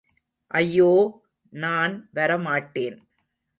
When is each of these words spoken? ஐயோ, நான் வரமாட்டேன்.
ஐயோ, 0.51 1.21
நான் 1.53 2.09
வரமாட்டேன். 2.15 2.97